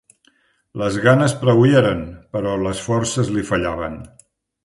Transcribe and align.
Les 0.81 0.95
ganes 1.03 1.35
prou 1.41 1.61
hi 1.65 1.75
eren, 1.81 2.01
però 2.37 2.55
les 2.63 2.81
forces 2.87 3.31
li 3.35 3.47
fallaven. 3.51 4.01